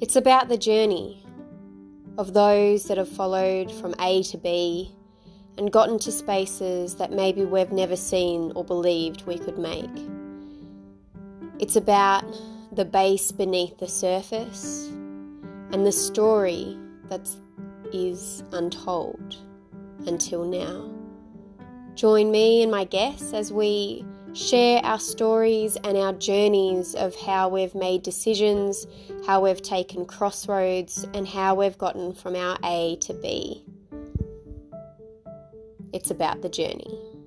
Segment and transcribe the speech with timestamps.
[0.00, 1.24] It's about the journey
[2.18, 4.92] of those that have followed from A to B
[5.56, 9.90] and gotten to spaces that maybe we've never seen or believed we could make.
[11.58, 12.24] It's about
[12.70, 14.86] the base beneath the surface
[15.72, 16.78] and the story
[17.08, 17.28] that
[17.92, 19.36] is untold
[20.06, 20.88] until now.
[21.96, 24.04] Join me and my guests as we
[24.34, 28.86] share our stories and our journeys of how we've made decisions,
[29.26, 33.64] how we've taken crossroads, and how we've gotten from our A to B.
[35.92, 37.17] It's about the journey.